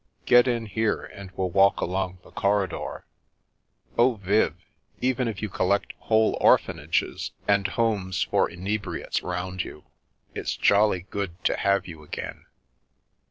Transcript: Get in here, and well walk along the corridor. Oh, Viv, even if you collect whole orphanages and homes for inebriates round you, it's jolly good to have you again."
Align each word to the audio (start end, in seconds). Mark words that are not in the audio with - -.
Get 0.25 0.47
in 0.47 0.65
here, 0.65 1.03
and 1.03 1.29
well 1.33 1.51
walk 1.51 1.79
along 1.79 2.17
the 2.23 2.31
corridor. 2.31 3.05
Oh, 3.99 4.15
Viv, 4.15 4.55
even 4.99 5.27
if 5.27 5.43
you 5.43 5.47
collect 5.47 5.93
whole 5.99 6.35
orphanages 6.41 7.29
and 7.47 7.67
homes 7.67 8.23
for 8.23 8.49
inebriates 8.49 9.21
round 9.21 9.63
you, 9.63 9.83
it's 10.33 10.57
jolly 10.57 11.01
good 11.11 11.43
to 11.43 11.55
have 11.55 11.85
you 11.85 12.01
again." 12.01 12.45